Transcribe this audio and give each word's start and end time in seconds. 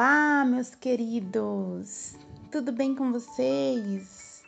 Olá, 0.00 0.44
meus 0.44 0.76
queridos! 0.76 2.14
Tudo 2.52 2.70
bem 2.70 2.94
com 2.94 3.10
vocês? 3.10 4.44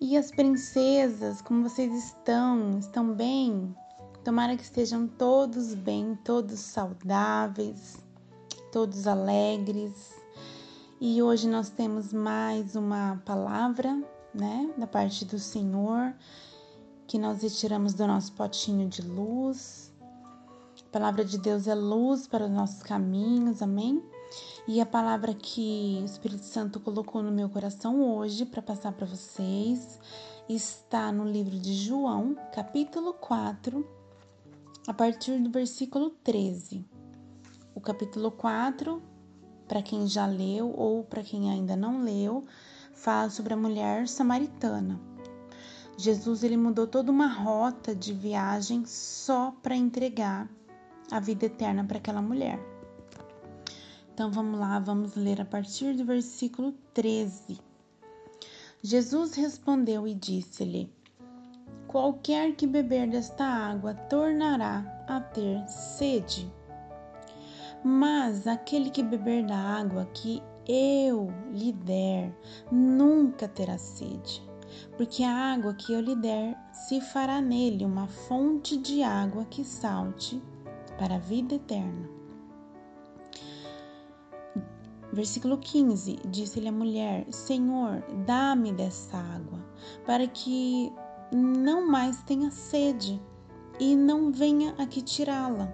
E 0.00 0.16
as 0.16 0.30
princesas, 0.30 1.42
como 1.42 1.68
vocês 1.68 1.92
estão? 1.92 2.78
Estão 2.78 3.12
bem? 3.12 3.76
Tomara 4.24 4.56
que 4.56 4.62
estejam 4.62 5.06
todos 5.06 5.74
bem, 5.74 6.18
todos 6.24 6.60
saudáveis, 6.60 8.02
todos 8.72 9.06
alegres. 9.06 10.14
E 10.98 11.20
hoje 11.22 11.46
nós 11.46 11.68
temos 11.68 12.10
mais 12.14 12.74
uma 12.74 13.20
palavra, 13.26 14.02
né, 14.32 14.72
da 14.78 14.86
parte 14.86 15.26
do 15.26 15.38
Senhor, 15.38 16.14
que 17.06 17.18
nós 17.18 17.42
retiramos 17.42 17.92
do 17.92 18.06
nosso 18.06 18.32
potinho 18.32 18.88
de 18.88 19.02
luz 19.02 19.88
a 20.88 20.90
palavra 20.90 21.22
de 21.22 21.36
Deus 21.36 21.66
é 21.66 21.74
luz 21.74 22.26
para 22.26 22.46
os 22.46 22.50
nossos 22.50 22.82
caminhos, 22.82 23.60
amém? 23.60 24.02
E 24.68 24.82
a 24.82 24.86
palavra 24.86 25.32
que 25.32 25.98
o 25.98 26.04
Espírito 26.04 26.44
Santo 26.44 26.78
colocou 26.78 27.22
no 27.22 27.32
meu 27.32 27.48
coração 27.48 28.02
hoje 28.02 28.44
para 28.44 28.60
passar 28.60 28.92
para 28.92 29.06
vocês 29.06 29.98
está 30.46 31.10
no 31.10 31.24
livro 31.24 31.58
de 31.58 31.72
João, 31.72 32.36
capítulo 32.52 33.14
4, 33.14 33.88
a 34.86 34.92
partir 34.92 35.38
do 35.38 35.48
versículo 35.48 36.10
13. 36.22 36.84
O 37.74 37.80
capítulo 37.80 38.30
4, 38.30 39.02
para 39.66 39.80
quem 39.80 40.06
já 40.06 40.26
leu 40.26 40.70
ou 40.76 41.02
para 41.02 41.22
quem 41.22 41.50
ainda 41.50 41.74
não 41.74 42.04
leu, 42.04 42.44
fala 42.92 43.30
sobre 43.30 43.54
a 43.54 43.56
mulher 43.56 44.06
samaritana. 44.06 45.00
Jesus 45.96 46.44
ele 46.44 46.58
mudou 46.58 46.86
toda 46.86 47.10
uma 47.10 47.26
rota 47.26 47.96
de 47.96 48.12
viagem 48.12 48.84
só 48.84 49.50
para 49.62 49.74
entregar 49.74 50.46
a 51.10 51.18
vida 51.18 51.46
eterna 51.46 51.84
para 51.84 51.96
aquela 51.96 52.20
mulher. 52.20 52.77
Então 54.18 54.32
vamos 54.32 54.58
lá, 54.58 54.80
vamos 54.80 55.14
ler 55.14 55.40
a 55.40 55.44
partir 55.44 55.94
do 55.94 56.04
versículo 56.04 56.74
13. 56.92 57.56
Jesus 58.82 59.34
respondeu 59.34 60.08
e 60.08 60.12
disse-lhe: 60.12 60.92
Qualquer 61.86 62.56
que 62.56 62.66
beber 62.66 63.08
desta 63.08 63.44
água 63.44 63.94
tornará 63.94 65.04
a 65.06 65.20
ter 65.20 65.64
sede. 65.68 66.52
Mas 67.84 68.48
aquele 68.48 68.90
que 68.90 69.04
beber 69.04 69.46
da 69.46 69.56
água 69.56 70.04
que 70.06 70.42
eu 70.66 71.32
lhe 71.52 71.70
der 71.70 72.36
nunca 72.72 73.46
terá 73.46 73.78
sede, 73.78 74.42
porque 74.96 75.22
a 75.22 75.54
água 75.54 75.74
que 75.74 75.92
eu 75.92 76.00
lhe 76.00 76.16
der 76.16 76.58
se 76.72 77.00
fará 77.00 77.40
nele 77.40 77.84
uma 77.84 78.08
fonte 78.08 78.78
de 78.78 79.00
água 79.00 79.44
que 79.44 79.62
salte 79.62 80.42
para 80.98 81.14
a 81.14 81.20
vida 81.20 81.54
eterna. 81.54 82.17
Versículo 85.12 85.56
15: 85.58 86.18
Disse-lhe 86.26 86.68
a 86.68 86.72
mulher: 86.72 87.26
Senhor, 87.30 88.02
dá-me 88.26 88.72
dessa 88.72 89.16
água, 89.16 89.58
para 90.04 90.26
que 90.26 90.92
não 91.32 91.86
mais 91.86 92.22
tenha 92.24 92.50
sede 92.50 93.20
e 93.80 93.96
não 93.96 94.30
venha 94.30 94.74
aqui 94.78 95.00
tirá-la. 95.00 95.72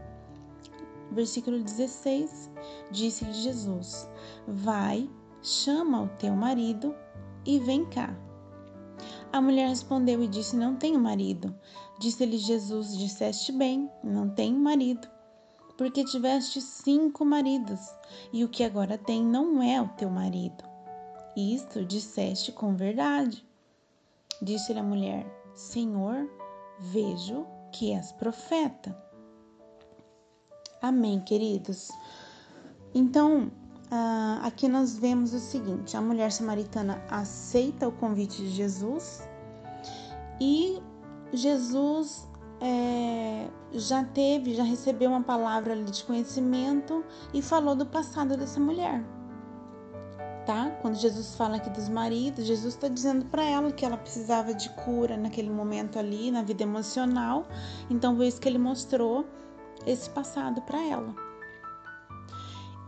Versículo 1.11 1.63
16: 1.63 2.51
Disse-lhe 2.91 3.33
Jesus: 3.33 4.09
Vai, 4.47 5.11
chama 5.43 6.03
o 6.03 6.09
teu 6.19 6.35
marido 6.35 6.95
e 7.45 7.59
vem 7.59 7.85
cá. 7.87 8.17
A 9.33 9.41
mulher 9.41 9.69
respondeu 9.69 10.23
e 10.23 10.29
disse: 10.29 10.57
Não 10.57 10.77
tenho 10.77 11.01
marido. 11.01 11.53
Disse-lhe 11.99 12.39
Jesus: 12.39 12.97
Disseste 12.97 13.51
bem, 13.51 13.91
não 14.03 14.31
tenho 14.31 14.59
marido 14.59 15.14
porque 15.77 16.05
tiveste 16.05 16.61
cinco 16.61 17.25
maridos, 17.25 17.81
e 18.33 18.45
o 18.45 18.49
que 18.49 18.63
agora 18.65 18.97
tem 18.97 19.25
não 19.25 19.63
é 19.63 19.81
o 19.81 19.89
teu 19.89 20.11
marido. 20.11 20.65
Isto 21.37 21.85
disseste 21.85 22.53
com 22.53 22.77
verdade. 22.77 23.45
Disse-lhe 24.41 24.79
a 24.79 24.85
mulher: 24.85 25.27
Senhor, 25.55 26.31
vejo 26.79 27.47
que 27.73 27.93
és 27.93 28.13
profeta. 28.13 28.97
Amém, 30.81 31.21
queridos. 31.21 31.89
Então, 32.95 33.51
ah, 33.91 34.41
aqui 34.45 34.69
nós 34.69 34.97
vemos 34.97 35.35
o 35.35 35.39
seguinte: 35.39 35.97
a 35.97 36.01
mulher 36.01 36.31
samaritana 36.31 37.03
aceita 37.09 37.89
o 37.89 37.93
convite 37.93 38.37
de 38.37 38.51
Jesus 38.51 39.29
e 40.41 40.81
Jesus 41.33 42.29
é, 42.65 43.51
já 43.73 44.03
teve, 44.03 44.55
já 44.55 44.63
recebeu 44.63 45.11
uma 45.11 45.23
palavra 45.23 45.75
ali 45.75 45.85
de 45.85 46.03
conhecimento 46.03 47.05
e 47.35 47.43
falou 47.43 47.77
do 47.77 47.85
passado 47.85 48.39
dessa 48.39 48.59
mulher. 48.59 49.05
Tá? 50.47 50.71
Quando 50.81 50.95
Jesus 50.95 51.37
fala 51.37 51.57
aqui 51.57 51.69
dos 51.69 51.89
maridos, 51.89 52.47
Jesus 52.47 52.75
está 52.75 52.89
dizendo 52.89 53.27
para 53.27 53.45
ela 53.45 53.71
que 53.71 53.85
ela 53.85 53.97
precisava 53.97 54.55
de 54.55 54.71
cura 54.71 55.17
naquele 55.17 55.51
momento 55.51 55.99
ali, 55.99 56.31
na 56.31 56.43
vida 56.43 56.63
emocional. 56.63 57.47
Então 57.91 58.17
foi 58.17 58.29
isso 58.29 58.41
que 58.41 58.49
ele 58.49 58.59
mostrou 58.59 59.27
esse 59.87 60.09
passado 60.09 60.63
para 60.63 60.83
ela. 60.83 61.15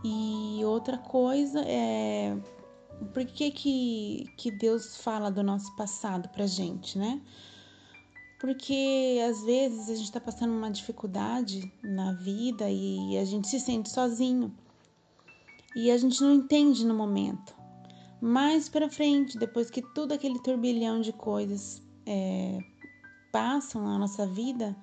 E 0.03 0.61
outra 0.65 0.97
coisa 0.97 1.61
é 1.61 2.35
por 3.13 3.25
que, 3.25 3.51
que, 3.51 4.25
que 4.37 4.49
Deus 4.49 4.97
fala 4.97 5.29
do 5.29 5.43
nosso 5.43 5.75
passado 5.75 6.29
pra 6.29 6.47
gente, 6.47 6.97
né? 6.97 7.21
Porque 8.39 9.17
às 9.27 9.43
vezes 9.43 9.89
a 9.89 9.95
gente 9.95 10.05
está 10.05 10.19
passando 10.19 10.51
uma 10.51 10.69
dificuldade 10.69 11.71
na 11.83 12.13
vida 12.13 12.69
e 12.69 13.17
a 13.17 13.25
gente 13.25 13.47
se 13.47 13.59
sente 13.59 13.89
sozinho 13.89 14.53
e 15.75 15.91
a 15.91 15.97
gente 15.97 16.21
não 16.21 16.33
entende 16.33 16.85
no 16.85 16.93
momento. 16.93 17.55
Mais 18.19 18.67
para 18.67 18.89
frente, 18.89 19.37
depois 19.37 19.69
que 19.69 19.81
tudo 19.81 20.13
aquele 20.13 20.39
turbilhão 20.39 20.99
de 21.01 21.13
coisas 21.13 21.81
é, 22.05 22.59
passam 23.31 23.83
na 23.83 23.99
nossa 23.99 24.25
vida, 24.25 24.75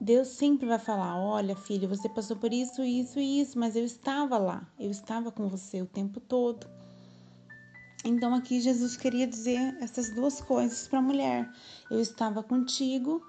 Deus 0.00 0.28
sempre 0.28 0.66
vai 0.66 0.78
falar: 0.78 1.18
Olha, 1.18 1.56
filho, 1.56 1.88
você 1.88 2.08
passou 2.08 2.36
por 2.36 2.52
isso, 2.52 2.82
isso 2.84 3.18
e 3.18 3.40
isso, 3.40 3.58
mas 3.58 3.74
eu 3.74 3.84
estava 3.84 4.38
lá, 4.38 4.68
eu 4.78 4.90
estava 4.90 5.32
com 5.32 5.48
você 5.48 5.82
o 5.82 5.86
tempo 5.86 6.20
todo. 6.20 6.68
Então 8.04 8.34
aqui 8.34 8.60
Jesus 8.60 8.98
queria 8.98 9.26
dizer 9.26 9.74
essas 9.80 10.10
duas 10.10 10.38
coisas 10.38 10.86
para 10.86 10.98
a 10.98 11.02
mulher. 11.02 11.50
Eu 11.90 11.98
estava 12.00 12.42
contigo, 12.42 13.26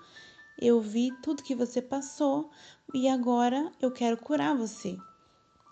eu 0.60 0.82
vi 0.82 1.12
tudo 1.24 1.44
que 1.44 1.56
você 1.56 1.82
passou 1.82 2.52
e 2.94 3.08
agora 3.08 3.72
eu 3.82 3.90
quero 3.90 4.18
curar 4.18 4.54
você. 4.54 4.98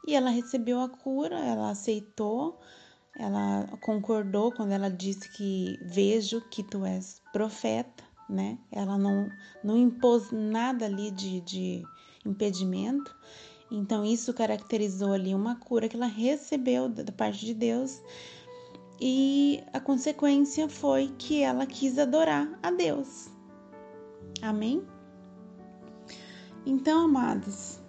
E 0.07 0.15
ela 0.15 0.29
recebeu 0.29 0.79
a 0.79 0.87
cura, 0.87 1.37
ela 1.37 1.71
aceitou, 1.71 2.61
ela 3.17 3.67
concordou 3.81 4.53
quando 4.53 4.71
ela 4.71 4.89
disse 4.89 5.29
que 5.29 5.77
vejo 5.81 6.41
que 6.49 6.63
tu 6.63 6.85
és 6.85 7.21
profeta, 7.33 8.05
né? 8.29 8.57
Ela 8.71 8.97
não, 8.97 9.29
não 9.61 9.77
impôs 9.77 10.31
nada 10.31 10.85
ali 10.85 11.11
de, 11.11 11.41
de 11.41 11.83
impedimento. 12.25 13.13
Então, 13.69 14.05
isso 14.05 14.33
caracterizou 14.33 15.13
ali 15.13 15.33
uma 15.33 15.55
cura 15.55 15.89
que 15.89 15.95
ela 15.95 16.05
recebeu 16.05 16.87
da 16.87 17.11
parte 17.11 17.45
de 17.45 17.53
Deus 17.53 18.01
e 19.05 19.61
a 19.73 19.81
consequência 19.81 20.69
foi 20.69 21.13
que 21.17 21.43
ela 21.43 21.65
quis 21.65 21.99
adorar 21.99 22.57
a 22.63 22.71
Deus. 22.71 23.27
Amém? 24.41 24.81
Então, 26.65 27.03
amados, 27.03 27.81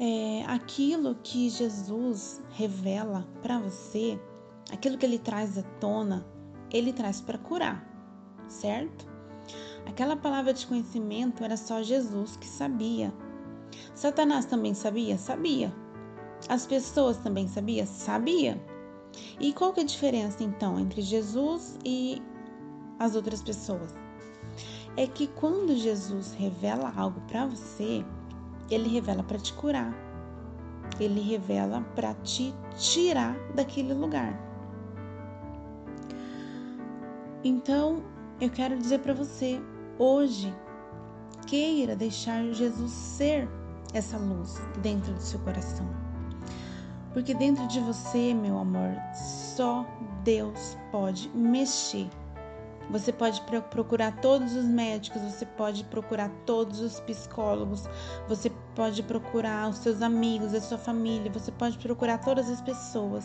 é, 0.00 0.46
aquilo 0.46 1.14
que 1.22 1.50
Jesus 1.50 2.40
revela 2.52 3.28
para 3.42 3.58
você, 3.58 4.18
aquilo 4.72 4.96
que 4.96 5.04
ele 5.04 5.18
traz 5.18 5.58
à 5.58 5.62
tona, 5.78 6.26
ele 6.70 6.94
traz 6.94 7.20
para 7.20 7.36
curar, 7.36 7.86
certo? 8.48 9.06
Aquela 9.84 10.16
palavra 10.16 10.54
de 10.54 10.66
conhecimento 10.66 11.44
era 11.44 11.58
só 11.58 11.82
Jesus 11.82 12.34
que 12.38 12.46
sabia. 12.46 13.12
Satanás 13.94 14.46
também 14.46 14.72
sabia? 14.72 15.18
Sabia. 15.18 15.70
As 16.48 16.64
pessoas 16.64 17.18
também 17.18 17.46
sabiam? 17.46 17.86
Sabia. 17.86 18.71
E 19.40 19.52
qual 19.52 19.72
que 19.72 19.80
é 19.80 19.82
a 19.82 19.86
diferença 19.86 20.42
então 20.42 20.78
entre 20.78 21.02
Jesus 21.02 21.78
e 21.84 22.22
as 22.98 23.14
outras 23.14 23.42
pessoas? 23.42 23.94
É 24.96 25.06
que 25.06 25.26
quando 25.26 25.74
Jesus 25.76 26.34
revela 26.34 26.92
algo 26.96 27.20
para 27.22 27.46
você, 27.46 28.04
ele 28.70 28.88
revela 28.88 29.22
para 29.22 29.38
te 29.38 29.52
curar. 29.54 29.94
Ele 31.00 31.20
revela 31.20 31.80
para 31.94 32.14
te 32.14 32.54
tirar 32.76 33.36
daquele 33.54 33.94
lugar. 33.94 34.38
Então, 37.42 38.02
eu 38.40 38.50
quero 38.50 38.76
dizer 38.76 39.00
para 39.00 39.14
você, 39.14 39.60
hoje, 39.98 40.54
queira 41.46 41.96
deixar 41.96 42.44
Jesus 42.52 42.90
ser 42.92 43.48
essa 43.92 44.16
luz 44.16 44.60
dentro 44.80 45.12
do 45.12 45.20
seu 45.20 45.40
coração. 45.40 46.01
Porque 47.12 47.34
dentro 47.34 47.66
de 47.68 47.80
você, 47.80 48.32
meu 48.32 48.58
amor, 48.58 48.94
só 49.14 49.86
Deus 50.24 50.76
pode 50.90 51.28
mexer. 51.30 52.08
Você 52.90 53.12
pode 53.12 53.40
procurar 53.70 54.20
todos 54.20 54.54
os 54.54 54.64
médicos, 54.64 55.22
você 55.22 55.46
pode 55.46 55.84
procurar 55.84 56.28
todos 56.44 56.80
os 56.80 57.00
psicólogos, 57.00 57.88
você 58.28 58.50
pode 58.74 59.02
procurar 59.02 59.70
os 59.70 59.78
seus 59.78 60.02
amigos, 60.02 60.52
a 60.52 60.60
sua 60.60 60.78
família, 60.78 61.30
você 61.30 61.52
pode 61.52 61.78
procurar 61.78 62.18
todas 62.18 62.50
as 62.50 62.60
pessoas, 62.60 63.24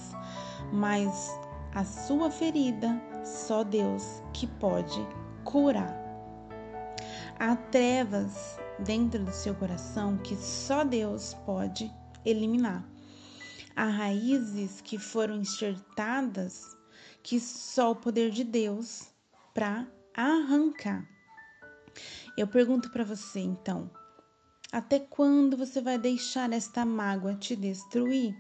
mas 0.72 1.38
a 1.74 1.84
sua 1.84 2.30
ferida, 2.30 3.02
só 3.24 3.64
Deus 3.64 4.22
que 4.32 4.48
pode 4.48 5.06
curar. 5.44 5.96
Há 7.40 7.56
trevas 7.56 8.60
dentro 8.80 9.24
do 9.24 9.32
seu 9.32 9.54
coração 9.56 10.18
que 10.18 10.36
só 10.36 10.84
Deus 10.84 11.34
pode 11.46 11.92
eliminar. 12.26 12.97
Há 13.78 13.86
raízes 13.86 14.82
que 14.82 14.98
foram 14.98 15.36
enxertadas 15.36 16.76
que 17.22 17.40
só 17.40 17.92
o 17.92 17.96
poder 17.96 18.32
de 18.32 18.44
Deus 18.44 19.04
para 19.54 19.86
arrancar. 20.16 21.08
Eu 22.36 22.48
pergunto 22.48 22.90
para 22.90 23.04
você 23.04 23.40
então, 23.40 23.88
até 24.72 24.98
quando 24.98 25.56
você 25.56 25.80
vai 25.80 25.96
deixar 26.00 26.52
esta 26.54 26.84
mágoa 26.84 27.36
te 27.36 27.56
destruir? 27.56 28.36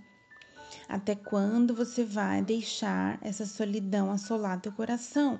Até 0.89 1.13
quando 1.13 1.75
você 1.75 2.03
vai 2.03 2.41
deixar 2.41 3.19
essa 3.21 3.45
solidão 3.45 4.09
assolar 4.09 4.59
teu 4.59 4.71
coração? 4.71 5.39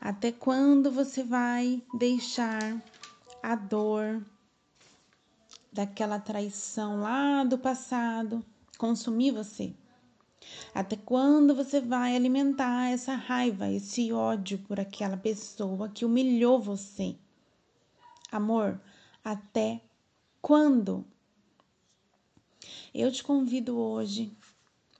Até 0.00 0.32
quando 0.32 0.90
você 0.90 1.22
vai 1.22 1.82
deixar 1.92 2.82
a 3.42 3.54
dor 3.54 4.24
daquela 5.70 6.18
traição 6.18 7.02
lá 7.02 7.44
do 7.44 7.58
passado 7.58 8.42
consumir 8.78 9.32
você? 9.32 9.74
Até 10.74 10.96
quando 10.96 11.54
você 11.54 11.80
vai 11.80 12.14
alimentar 12.14 12.90
essa 12.90 13.14
raiva, 13.14 13.68
esse 13.68 14.12
ódio 14.12 14.58
por 14.60 14.78
aquela 14.78 15.16
pessoa 15.16 15.88
que 15.88 16.04
humilhou 16.04 16.60
você? 16.60 17.16
Amor, 18.30 18.80
até 19.24 19.80
quando? 20.40 21.04
Eu 22.94 23.10
te 23.10 23.22
convido 23.22 23.76
hoje 23.78 24.32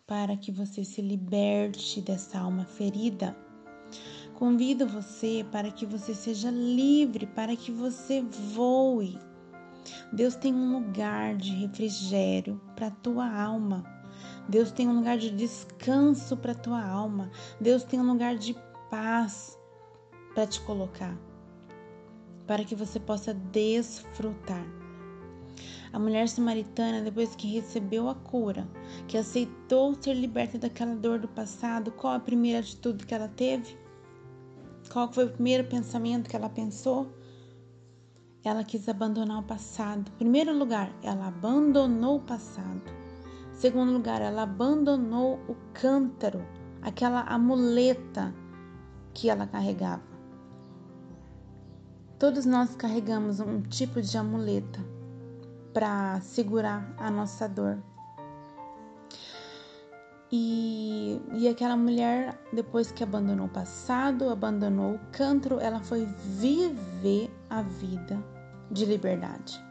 para 0.06 0.36
que 0.36 0.50
você 0.50 0.84
se 0.84 1.00
liberte 1.00 2.00
dessa 2.00 2.38
alma 2.40 2.64
ferida. 2.64 3.36
Convido 4.34 4.86
você 4.86 5.46
para 5.50 5.70
que 5.70 5.84
você 5.84 6.14
seja 6.14 6.50
livre, 6.50 7.26
para 7.26 7.56
que 7.56 7.70
você 7.70 8.22
voe. 8.22 9.27
Deus 10.12 10.34
tem 10.34 10.54
um 10.54 10.72
lugar 10.72 11.36
de 11.36 11.50
refrigério 11.54 12.60
para 12.74 12.88
a 12.88 12.90
tua 12.90 13.30
alma. 13.30 13.84
Deus 14.48 14.72
tem 14.72 14.88
um 14.88 14.96
lugar 14.96 15.18
de 15.18 15.30
descanso 15.30 16.36
para 16.36 16.54
tua 16.54 16.82
alma. 16.82 17.30
Deus 17.60 17.84
tem 17.84 18.00
um 18.00 18.06
lugar 18.12 18.36
de 18.36 18.56
paz 18.90 19.58
para 20.34 20.46
te 20.46 20.60
colocar, 20.60 21.16
para 22.46 22.64
que 22.64 22.74
você 22.74 22.98
possa 22.98 23.34
desfrutar. 23.34 24.64
A 25.92 25.98
mulher 25.98 26.28
samaritana, 26.28 27.00
depois 27.00 27.34
que 27.34 27.50
recebeu 27.54 28.08
a 28.08 28.14
cura, 28.14 28.68
que 29.06 29.16
aceitou 29.16 29.94
ser 30.00 30.14
liberta 30.14 30.58
daquela 30.58 30.94
dor 30.94 31.18
do 31.18 31.28
passado, 31.28 31.90
qual 31.92 32.14
a 32.14 32.20
primeira 32.20 32.60
atitude 32.60 33.06
que 33.06 33.14
ela 33.14 33.28
teve? 33.28 33.76
Qual 34.92 35.10
foi 35.12 35.24
o 35.24 35.30
primeiro 35.30 35.64
pensamento 35.64 36.28
que 36.28 36.36
ela 36.36 36.48
pensou? 36.48 37.10
Ela 38.44 38.64
quis 38.64 38.88
abandonar 38.88 39.40
o 39.40 39.42
passado. 39.42 40.10
Primeiro 40.12 40.56
lugar, 40.56 40.92
ela 41.02 41.28
abandonou 41.28 42.16
o 42.16 42.22
passado. 42.22 42.82
Segundo 43.52 43.92
lugar, 43.92 44.22
ela 44.22 44.42
abandonou 44.42 45.40
o 45.48 45.56
cântaro, 45.74 46.44
aquela 46.80 47.22
amuleta 47.22 48.32
que 49.12 49.28
ela 49.28 49.46
carregava. 49.46 50.02
Todos 52.18 52.46
nós 52.46 52.74
carregamos 52.76 53.40
um 53.40 53.60
tipo 53.62 54.00
de 54.00 54.16
amuleta 54.16 54.80
para 55.72 56.20
segurar 56.20 56.94
a 56.98 57.10
nossa 57.10 57.48
dor. 57.48 57.78
E, 60.30 61.20
e 61.32 61.48
aquela 61.48 61.76
mulher, 61.76 62.38
depois 62.52 62.92
que 62.92 63.02
abandonou 63.02 63.46
o 63.46 63.50
passado, 63.50 64.28
abandonou 64.28 64.94
o 64.94 65.00
cântaro, 65.10 65.58
ela 65.58 65.80
foi 65.80 66.04
viver 66.04 67.30
a 67.50 67.62
vida 67.62 68.22
de 68.70 68.84
liberdade. 68.84 69.62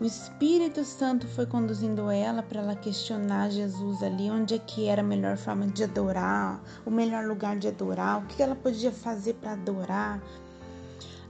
O 0.00 0.04
Espírito 0.04 0.84
Santo 0.84 1.26
foi 1.28 1.46
conduzindo 1.46 2.10
ela 2.10 2.42
para 2.42 2.60
ela 2.60 2.74
questionar 2.74 3.50
Jesus 3.50 4.02
ali, 4.02 4.30
onde 4.30 4.54
é 4.54 4.58
que 4.58 4.86
era 4.86 5.02
a 5.02 5.04
melhor 5.04 5.36
forma 5.36 5.66
de 5.66 5.84
adorar, 5.84 6.62
o 6.86 6.90
melhor 6.90 7.26
lugar 7.26 7.58
de 7.58 7.68
adorar, 7.68 8.18
o 8.18 8.26
que 8.26 8.42
ela 8.42 8.56
podia 8.56 8.90
fazer 8.90 9.34
para 9.34 9.52
adorar. 9.52 10.22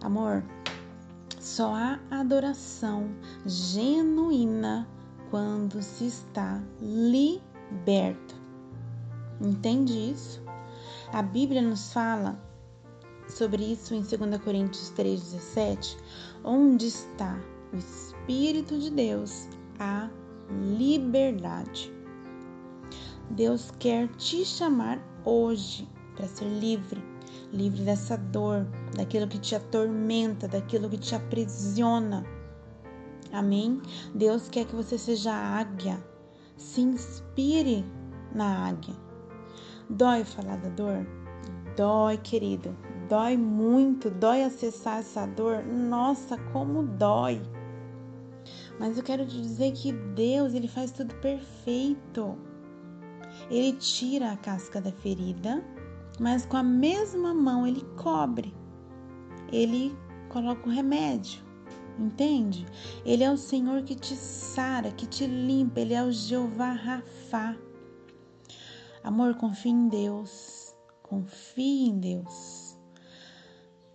Amor, 0.00 0.44
só 1.40 1.74
há 1.74 1.98
adoração 2.10 3.10
genuína 3.44 4.86
quando 5.30 5.82
se 5.82 6.06
está 6.06 6.60
liberta. 6.80 8.34
Entende 9.40 9.92
isso? 10.12 10.42
A 11.12 11.22
Bíblia 11.22 11.62
nos 11.62 11.92
fala 11.92 12.38
sobre 13.30 13.72
isso 13.72 13.94
em 13.94 14.02
2 14.02 14.42
Coríntios 14.42 14.92
3,17, 14.96 15.96
onde 16.44 16.88
está 16.88 17.40
o 17.72 17.76
Espírito 17.76 18.78
de 18.78 18.90
Deus, 18.90 19.48
a 19.78 20.10
liberdade. 20.76 21.92
Deus 23.30 23.70
quer 23.78 24.08
te 24.16 24.44
chamar 24.44 25.00
hoje 25.24 25.88
para 26.16 26.26
ser 26.26 26.46
livre, 26.46 27.02
livre 27.52 27.82
dessa 27.82 28.16
dor, 28.16 28.66
daquilo 28.96 29.28
que 29.28 29.38
te 29.38 29.54
atormenta, 29.54 30.48
daquilo 30.48 30.90
que 30.90 30.98
te 30.98 31.14
aprisiona. 31.14 32.24
Amém? 33.32 33.80
Deus 34.14 34.48
quer 34.48 34.66
que 34.66 34.74
você 34.74 34.98
seja 34.98 35.32
águia. 35.32 36.04
Se 36.56 36.80
inspire 36.80 37.84
na 38.34 38.68
águia. 38.68 38.94
Dói 39.88 40.24
falar 40.24 40.56
da 40.56 40.68
dor? 40.70 41.06
Dói, 41.76 42.18
querido 42.18 42.76
dói 43.10 43.36
muito, 43.36 44.08
dói 44.08 44.44
acessar 44.44 45.00
essa 45.00 45.26
dor. 45.26 45.64
Nossa, 45.64 46.38
como 46.52 46.84
dói. 46.84 47.42
Mas 48.78 48.96
eu 48.96 49.02
quero 49.02 49.26
te 49.26 49.42
dizer 49.42 49.72
que 49.72 49.92
Deus, 49.92 50.54
ele 50.54 50.68
faz 50.68 50.92
tudo 50.92 51.12
perfeito. 51.16 52.38
Ele 53.50 53.72
tira 53.72 54.30
a 54.30 54.36
casca 54.36 54.80
da 54.80 54.92
ferida, 54.92 55.62
mas 56.20 56.46
com 56.46 56.56
a 56.56 56.62
mesma 56.62 57.34
mão 57.34 57.66
ele 57.66 57.84
cobre. 57.96 58.54
Ele 59.52 59.92
coloca 60.28 60.68
o 60.68 60.72
remédio. 60.72 61.42
Entende? 61.98 62.64
Ele 63.04 63.24
é 63.24 63.30
o 63.30 63.36
Senhor 63.36 63.82
que 63.82 63.94
te 63.94 64.14
sara, 64.14 64.92
que 64.92 65.06
te 65.06 65.26
limpa, 65.26 65.80
ele 65.80 65.92
é 65.92 66.02
o 66.02 66.12
Jeová 66.12 66.72
Rafá. 66.72 67.56
Amor, 69.02 69.34
confie 69.34 69.70
em 69.70 69.88
Deus. 69.88 70.74
Confie 71.02 71.88
em 71.88 71.98
Deus. 71.98 72.59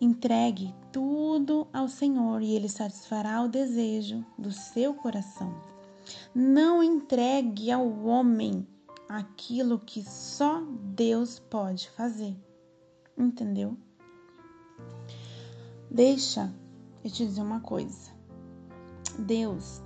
Entregue 0.06 0.72
tudo 0.92 1.66
ao 1.74 1.88
Senhor 1.88 2.40
e 2.44 2.56
Ele 2.56 2.70
satisfará 2.70 3.42
o 3.42 3.48
desejo 3.48 4.24
do 4.38 4.52
seu 4.52 4.94
coração. 4.94 5.52
Não 6.32 6.84
entregue 6.84 7.72
ao 7.72 7.90
homem 8.06 8.68
aquilo 9.10 9.80
que 9.80 10.04
só 10.04 10.62
Deus 10.94 11.40
pode 11.40 11.90
fazer. 11.90 12.38
Entendeu? 13.18 13.76
Deixa 15.90 16.54
eu 17.04 17.10
te 17.10 17.26
dizer 17.26 17.42
uma 17.42 17.62
coisa. 17.62 18.12
Deus, 19.18 19.82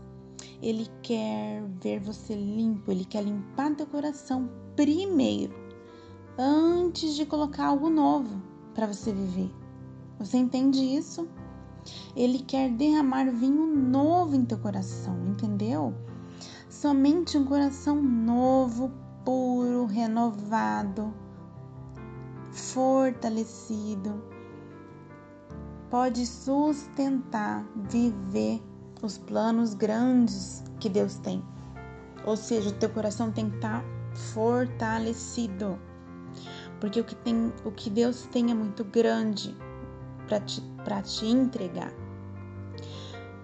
Ele 0.62 0.86
quer 1.02 1.64
ver 1.82 2.02
você 2.02 2.36
limpo, 2.36 2.92
Ele 2.92 3.06
quer 3.06 3.24
limpar 3.24 3.74
teu 3.74 3.88
coração 3.88 4.50
primeiro, 4.76 5.56
antes 6.38 7.16
de 7.16 7.26
colocar 7.26 7.68
algo 7.68 7.90
novo 7.90 8.44
para 8.76 8.86
você 8.86 9.14
viver. 9.14 9.59
Você 10.20 10.36
entende 10.36 10.80
isso? 10.80 11.30
Ele 12.14 12.40
quer 12.40 12.70
derramar 12.72 13.32
vinho 13.32 13.66
novo 13.66 14.36
em 14.36 14.44
teu 14.44 14.58
coração, 14.58 15.18
entendeu? 15.26 15.94
Somente 16.70 17.38
um 17.38 17.46
coração 17.46 18.02
novo, 18.02 18.92
puro, 19.24 19.86
renovado, 19.86 21.14
fortalecido, 22.52 24.22
pode 25.90 26.26
sustentar, 26.26 27.66
viver 27.90 28.62
os 29.02 29.18
planos 29.18 29.74
grandes 29.74 30.62
que 30.82 30.90
Deus 30.90 31.16
tem. 31.16 31.42
Ou 32.26 32.36
seja, 32.36 32.72
o 32.72 32.74
teu 32.74 32.90
coração 32.90 33.32
tem 33.32 33.50
que 33.50 33.56
estar 33.56 33.84
fortalecido. 34.34 35.80
Porque 36.82 37.00
o 37.00 37.06
que, 37.06 37.16
tem, 37.16 37.54
o 37.64 37.72
que 37.72 37.90
Deus 37.90 38.28
tem 38.32 38.52
é 38.52 38.54
muito 38.54 38.84
grande 38.84 39.58
para 40.30 40.40
te, 40.42 40.62
te 41.06 41.26
entregar. 41.26 41.92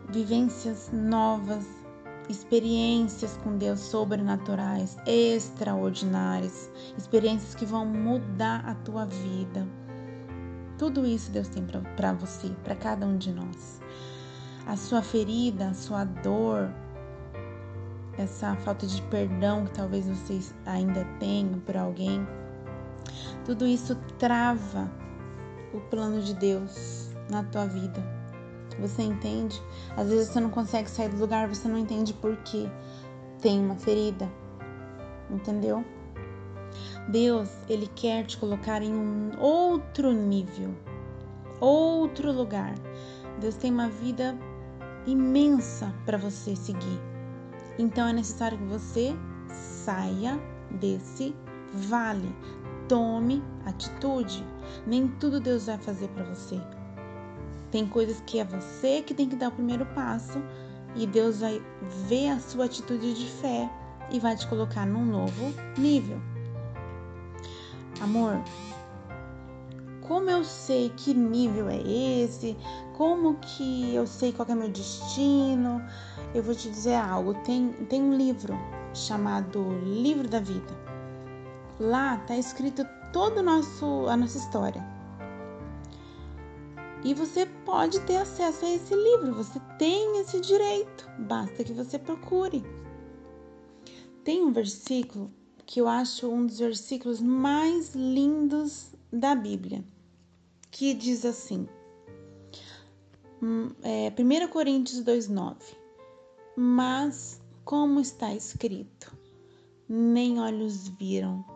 Vivências 0.10 0.92
novas, 0.94 1.66
experiências 2.30 3.38
com 3.44 3.58
Deus 3.58 3.80
sobrenaturais, 3.80 4.96
extraordinárias, 5.08 6.70
experiências 6.96 7.56
que 7.56 7.66
vão 7.66 7.86
mudar 7.86 8.64
a 8.66 8.76
tua 8.76 9.06
vida. 9.06 9.68
Tudo 10.78 11.06
isso 11.06 11.32
Deus 11.32 11.48
tem 11.48 11.66
para 11.96 12.14
você, 12.14 12.50
para 12.64 12.76
cada 12.76 13.06
um 13.06 13.18
de 13.18 13.32
nós. 13.32 13.82
a 14.68 14.76
sua 14.76 15.02
ferida, 15.02 15.70
a 15.70 15.74
sua 15.74 16.04
dor, 16.04 16.72
essa 18.18 18.56
falta 18.58 18.88
de 18.88 19.00
perdão 19.04 19.66
que 19.66 19.74
talvez 19.74 20.08
vocês 20.08 20.56
ainda 20.66 21.06
tenham 21.20 21.60
por 21.60 21.78
alguém, 21.78 22.28
tudo 23.46 23.68
isso 23.68 23.96
trava 24.18 24.90
o 25.78 25.82
plano 25.90 26.22
de 26.22 26.34
Deus 26.34 27.10
na 27.30 27.44
tua 27.44 27.66
vida. 27.66 28.04
Você 28.80 29.04
entende? 29.04 29.62
Às 29.96 30.10
vezes 30.10 30.30
você 30.30 30.40
não 30.40 30.50
consegue 30.50 30.90
sair 30.90 31.10
do 31.10 31.18
lugar, 31.18 31.48
você 31.48 31.68
não 31.68 31.78
entende 31.78 32.14
por 32.14 32.36
quê. 32.38 32.70
Tem 33.42 33.60
uma 33.60 33.76
ferida. 33.76 34.30
Entendeu? 35.30 35.84
Deus, 37.08 37.50
ele 37.70 37.88
quer 37.96 38.26
te 38.26 38.38
colocar 38.38 38.82
em 38.82 38.94
um 38.94 39.32
outro 39.40 40.12
nível, 40.12 40.76
outro 41.60 42.32
lugar. 42.32 42.74
Deus 43.40 43.56
tem 43.56 43.72
uma 43.72 43.90
vida 43.90 44.36
imensa 45.06 45.94
para 46.06 46.18
você 46.18 46.56
seguir. 46.56 47.00
Então 47.78 48.08
é 48.08 48.14
necessário 48.14 48.58
que 48.58 48.66
você 48.66 49.16
saia 49.50 50.40
desse 50.72 51.36
vale. 51.74 52.34
Tome 52.88 53.44
atitude. 53.66 54.46
Nem 54.86 55.08
tudo 55.08 55.40
Deus 55.40 55.66
vai 55.66 55.78
fazer 55.78 56.08
para 56.10 56.24
você. 56.24 56.60
Tem 57.72 57.86
coisas 57.88 58.22
que 58.26 58.40
é 58.40 58.46
você 58.46 59.02
que 59.02 59.14
tem 59.14 59.28
que 59.28 59.36
dar 59.36 59.50
o 59.50 59.52
primeiro 59.52 59.86
passo 59.88 60.42
e 60.96 61.06
Deus 61.06 61.42
vai 61.42 61.62
ver 62.08 62.30
a 62.30 62.40
sua 62.40 62.66
atitude 62.66 63.14
de 63.14 63.26
fé 63.26 63.70
e 64.12 64.20
vai 64.20 64.36
te 64.36 64.48
colocar 64.48 64.86
num 64.86 65.06
novo 65.06 65.54
nível. 65.78 66.20
Amor, 68.02 68.42
como 70.08 70.30
eu 70.30 70.44
sei 70.44 70.90
que 70.96 71.14
nível 71.14 71.68
é 71.68 71.82
esse? 71.82 72.56
Como 72.96 73.36
que 73.36 73.94
eu 73.94 74.06
sei 74.06 74.32
qual 74.32 74.48
é 74.48 74.56
meu 74.56 74.70
destino? 74.70 75.82
Eu 76.34 76.44
vou 76.44 76.54
te 76.54 76.70
dizer 76.70 76.96
algo. 76.96 77.34
Tem, 77.44 77.70
tem 77.90 78.02
um 78.02 78.16
livro 78.16 78.54
chamado 78.94 79.78
Livro 79.84 80.28
da 80.30 80.40
Vida. 80.40 80.74
Lá 81.80 82.18
está 82.18 82.38
escrito 82.38 82.86
toda 83.16 83.40
a 83.40 83.44
nossa 84.18 84.38
história. 84.38 84.84
E 87.02 87.14
você 87.14 87.46
pode 87.64 88.02
ter 88.02 88.18
acesso 88.18 88.66
a 88.66 88.70
esse 88.70 88.94
livro, 88.94 89.34
você 89.34 89.58
tem 89.80 90.20
esse 90.20 90.42
direito, 90.42 91.10
basta 91.20 91.64
que 91.64 91.72
você 91.72 91.98
procure. 91.98 92.62
Tem 94.26 94.44
um 94.44 94.52
versículo 94.52 95.32
que 95.66 95.80
eu 95.80 95.88
acho 95.88 96.30
um 96.30 96.46
dos 96.46 96.60
versículos 96.60 97.22
mais 97.22 97.96
lindos 97.96 98.94
da 99.14 99.34
Bíblia, 99.34 99.82
que 100.70 100.94
diz 100.94 101.24
assim: 101.24 101.70
hum, 103.42 103.70
é, 103.82 104.12
1 104.12 104.50
Coríntios 104.50 105.02
2,9 105.06 105.56
Mas, 106.58 107.42
como 107.64 108.02
está 108.02 108.34
escrito, 108.34 109.18
nem 109.88 110.38
olhos 110.42 110.90
viram, 110.90 111.55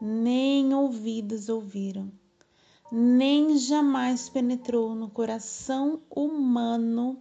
nem 0.00 0.72
ouvidos 0.74 1.48
ouviram, 1.48 2.10
nem 2.90 3.58
jamais 3.58 4.28
penetrou 4.28 4.94
no 4.94 5.10
coração 5.10 6.00
humano 6.10 7.20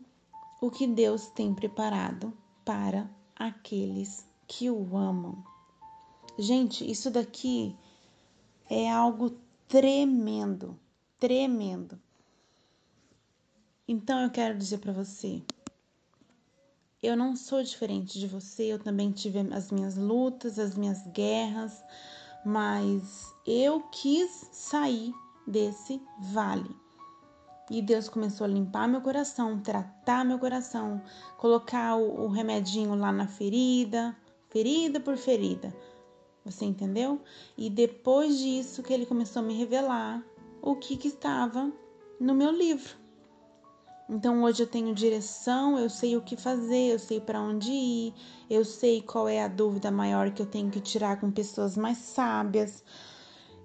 o 0.62 0.72
que 0.72 0.88
Deus 0.88 1.28
tem 1.28 1.54
preparado 1.54 2.34
para 2.64 3.10
aqueles 3.36 4.28
que 4.48 4.70
o 4.70 4.96
amam. 4.96 5.44
Gente, 6.40 6.90
isso 6.90 7.10
daqui 7.12 7.76
é 8.70 8.90
algo 8.90 9.38
tremendo, 9.68 10.80
tremendo. 11.20 12.00
Então 13.88 14.20
eu 14.22 14.30
quero 14.30 14.58
dizer 14.58 14.80
para 14.80 14.92
você, 14.92 15.42
eu 17.02 17.16
não 17.16 17.36
sou 17.36 17.64
diferente 17.64 18.20
de 18.20 18.28
você, 18.28 18.74
eu 18.74 18.80
também 18.80 19.12
tive 19.12 19.40
as 19.54 19.72
minhas 19.72 19.96
lutas, 19.96 20.60
as 20.60 20.76
minhas 20.76 21.06
guerras, 21.08 21.84
mas 22.46 23.34
eu 23.46 23.82
quis 23.92 24.50
sair 24.52 25.14
desse 25.46 26.02
vale. 26.20 26.76
E 27.70 27.82
Deus 27.82 28.08
começou 28.08 28.46
a 28.46 28.48
limpar 28.48 28.88
meu 28.88 29.02
coração, 29.02 29.60
tratar 29.60 30.24
meu 30.24 30.40
coração, 30.40 31.02
colocar 31.38 31.96
o, 31.96 32.26
o 32.26 32.28
remedinho 32.28 32.96
lá 32.96 33.12
na 33.12 33.28
ferida, 33.28 34.16
ferida 34.50 35.00
por 35.00 35.18
ferida. 35.18 35.76
Você 36.46 36.64
entendeu? 36.64 37.22
E 37.58 37.70
depois 37.70 38.38
disso 38.38 38.82
que 38.82 38.94
ele 38.94 39.06
começou 39.06 39.42
a 39.42 39.46
me 39.46 39.54
revelar 39.54 40.24
o 40.62 40.78
que, 40.78 40.96
que 40.96 41.10
estava 41.10 41.72
no 42.20 42.34
meu 42.34 42.52
livro. 42.52 43.07
Então 44.10 44.44
hoje 44.44 44.64
eu 44.64 44.68
tenho 44.68 44.96
direção, 44.96 45.78
eu 45.78 45.90
sei 45.90 46.16
o 46.16 46.22
que 46.22 46.38
fazer, 46.38 46.94
eu 46.94 47.00
sei 47.00 47.20
para 47.20 47.42
onde 47.42 47.70
ir, 47.70 48.14
eu 48.50 48.64
sei 48.64 49.02
qual 49.02 49.28
é 49.28 49.44
a 49.44 49.50
dúvida 49.50 49.92
maior 49.92 50.32
que 50.32 50.42
eu 50.42 50.46
tenho 50.46 50.72
que 50.72 50.80
tirar 50.80 51.20
com 51.20 51.30
pessoas 51.30 51.76
mais 51.76 51.98
sábias. 51.98 52.84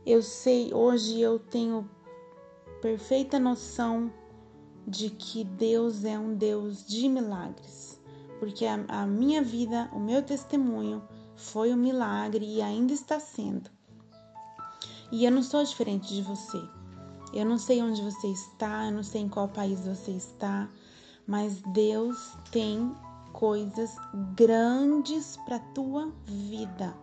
Eu 0.04 0.20
sei, 0.20 0.74
hoje 0.74 1.20
eu 1.20 1.38
tenho 1.38 1.88
perfeita 2.80 3.38
noção 3.38 4.12
de 4.84 5.10
que 5.10 5.44
Deus 5.44 6.04
é 6.04 6.18
um 6.18 6.34
Deus 6.34 6.84
de 6.84 7.08
milagres, 7.08 8.00
porque 8.40 8.66
a, 8.66 8.84
a 8.88 9.06
minha 9.06 9.42
vida, 9.42 9.88
o 9.92 10.00
meu 10.00 10.24
testemunho 10.24 11.06
foi 11.36 11.72
um 11.72 11.76
milagre 11.76 12.44
e 12.44 12.60
ainda 12.60 12.92
está 12.92 13.20
sendo. 13.20 13.70
E 15.12 15.24
eu 15.24 15.30
não 15.30 15.42
sou 15.42 15.62
diferente 15.62 16.12
de 16.12 16.22
você. 16.22 16.60
Eu 17.32 17.46
não 17.46 17.58
sei 17.58 17.82
onde 17.82 18.02
você 18.02 18.28
está, 18.28 18.86
eu 18.86 18.92
não 18.92 19.02
sei 19.02 19.22
em 19.22 19.28
qual 19.28 19.48
país 19.48 19.80
você 19.86 20.10
está, 20.10 20.68
mas 21.26 21.62
Deus 21.72 22.36
tem 22.50 22.94
coisas 23.32 23.96
grandes 24.36 25.38
para 25.44 25.58
tua 25.58 26.12
vida. 26.26 26.94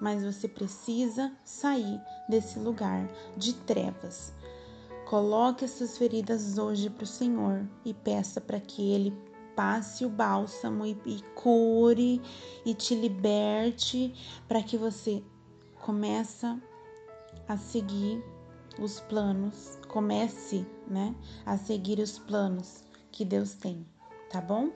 Mas 0.00 0.22
você 0.22 0.46
precisa 0.46 1.32
sair 1.44 2.00
desse 2.28 2.58
lugar 2.58 3.08
de 3.36 3.54
trevas. 3.54 4.34
Coloque 5.06 5.64
essas 5.64 5.96
feridas 5.98 6.58
hoje 6.58 6.88
para 6.90 7.04
o 7.04 7.06
Senhor 7.06 7.66
e 7.84 7.92
peça 7.92 8.40
para 8.40 8.60
que 8.60 8.92
Ele 8.92 9.16
passe 9.56 10.04
o 10.04 10.08
bálsamo 10.08 10.86
e, 10.86 10.96
e 11.04 11.22
cure 11.34 12.20
e 12.64 12.74
te 12.74 12.94
liberte 12.94 14.14
para 14.46 14.62
que 14.62 14.76
você 14.76 15.22
começa 15.80 16.58
a 17.48 17.56
seguir 17.56 18.22
os 18.78 19.00
planos, 19.00 19.78
comece, 19.88 20.66
né, 20.86 21.14
a 21.44 21.56
seguir 21.56 21.98
os 21.98 22.18
planos 22.18 22.84
que 23.10 23.24
Deus 23.24 23.54
tem, 23.54 23.86
tá 24.30 24.40
bom? 24.40 24.70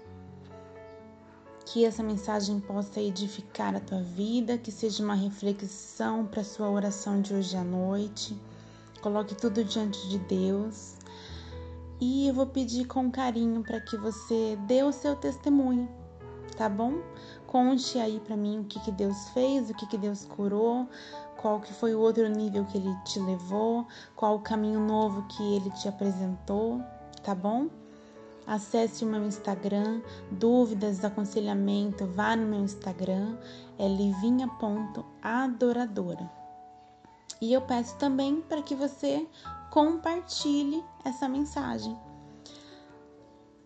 Que 1.66 1.84
essa 1.84 2.02
mensagem 2.02 2.60
possa 2.60 3.00
edificar 3.00 3.74
a 3.74 3.80
tua 3.80 4.02
vida, 4.02 4.58
que 4.58 4.70
seja 4.70 5.02
uma 5.02 5.14
reflexão 5.14 6.26
para 6.26 6.44
sua 6.44 6.68
oração 6.68 7.22
de 7.22 7.32
hoje 7.32 7.56
à 7.56 7.64
noite. 7.64 8.38
Coloque 9.00 9.34
tudo 9.34 9.64
diante 9.64 10.08
de 10.08 10.18
Deus 10.18 10.96
e 12.00 12.28
eu 12.28 12.34
vou 12.34 12.46
pedir 12.46 12.86
com 12.86 13.10
carinho 13.10 13.62
para 13.62 13.80
que 13.80 13.96
você 13.96 14.58
dê 14.66 14.82
o 14.82 14.92
seu 14.92 15.14
testemunho, 15.16 15.88
tá 16.56 16.68
bom? 16.68 16.98
Conte 17.46 17.98
aí 17.98 18.20
para 18.20 18.36
mim 18.36 18.60
o 18.60 18.64
que, 18.64 18.80
que 18.80 18.90
Deus 18.90 19.28
fez, 19.30 19.70
o 19.70 19.74
que, 19.74 19.86
que 19.86 19.96
Deus 19.96 20.24
curou, 20.24 20.88
qual 21.44 21.60
que 21.60 21.72
foi 21.74 21.94
o 21.94 22.00
outro 22.00 22.26
nível 22.26 22.64
que 22.64 22.78
Ele 22.78 22.96
te 23.04 23.20
levou, 23.20 23.86
qual 24.16 24.36
o 24.36 24.40
caminho 24.40 24.80
novo 24.80 25.28
que 25.28 25.42
Ele 25.54 25.68
te 25.72 25.86
apresentou, 25.86 26.80
tá 27.22 27.34
bom? 27.34 27.68
Acesse 28.46 29.04
o 29.04 29.06
meu 29.06 29.26
Instagram, 29.26 30.00
dúvidas, 30.30 31.04
aconselhamento, 31.04 32.06
vá 32.06 32.34
no 32.34 32.46
meu 32.46 32.60
Instagram, 32.60 33.36
é 33.78 33.86
livinha.adoradora. 33.86 36.30
E 37.42 37.52
eu 37.52 37.60
peço 37.60 37.94
também 37.98 38.40
para 38.40 38.62
que 38.62 38.74
você 38.74 39.28
compartilhe 39.70 40.82
essa 41.04 41.28
mensagem. 41.28 41.94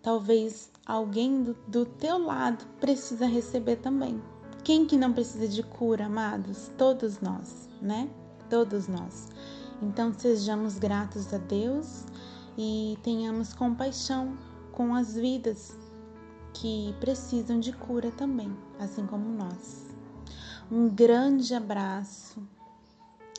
Talvez 0.02 0.73
alguém 0.85 1.44
do, 1.44 1.54
do 1.68 1.87
teu 1.87 2.18
lado 2.18 2.66
precisa 2.80 3.26
receber 3.26 3.76
também. 3.76 4.20
Quem 4.64 4.85
que 4.85 4.97
não 4.97 5.12
precisa 5.12 5.47
de 5.47 5.62
cura, 5.62 6.06
amados? 6.06 6.73
Todos 6.76 7.20
nós, 7.20 7.67
né? 7.80 8.08
Todos 8.49 8.88
nós. 8.88 9.28
Então 9.82 10.12
sejamos 10.12 10.78
gratos 10.78 11.32
a 11.32 11.38
Deus 11.38 12.04
e 12.56 12.99
tenhamos 13.02 13.52
compaixão 13.52 14.37
com 14.73 14.94
as 14.94 15.14
vidas 15.14 15.76
que 16.54 16.94
precisam 17.00 17.61
de 17.61 17.73
cura 17.73 18.11
também, 18.11 18.56
assim 18.78 19.06
como 19.06 19.28
nós. 19.28 19.87
Um 20.70 20.88
grande 20.88 21.54
abraço 21.54 22.42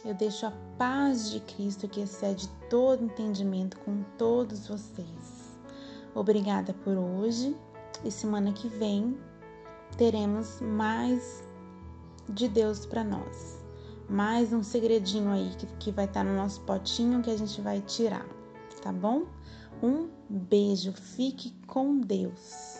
eu 0.05 0.13
deixo 0.13 0.45
a 0.45 0.51
paz 0.77 1.29
de 1.29 1.41
Cristo 1.41 1.87
que 1.87 1.99
excede 1.99 2.47
todo 2.69 3.03
entendimento 3.03 3.77
com 3.79 4.01
todos 4.17 4.67
vocês. 4.67 5.59
Obrigada 6.15 6.73
por 6.73 6.97
hoje 6.97 7.55
e 8.05 8.09
semana 8.09 8.53
que 8.53 8.69
vem 8.69 9.17
teremos 9.97 10.61
mais 10.61 11.43
de 12.29 12.47
Deus 12.47 12.85
para 12.85 13.03
nós. 13.03 13.58
Mais 14.09 14.51
um 14.51 14.63
segredinho 14.63 15.29
aí 15.29 15.51
que, 15.55 15.67
que 15.77 15.91
vai 15.91 16.05
estar 16.05 16.23
tá 16.23 16.29
no 16.29 16.35
nosso 16.35 16.61
potinho 16.61 17.21
que 17.21 17.29
a 17.29 17.37
gente 17.37 17.61
vai 17.61 17.79
tirar, 17.81 18.25
tá 18.81 18.91
bom? 18.91 19.27
Um 19.83 20.09
beijo, 20.27 20.91
fique 20.93 21.53
com 21.67 21.99
Deus. 21.99 22.78